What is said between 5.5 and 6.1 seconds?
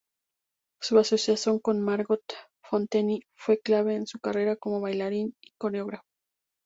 coreógrafo.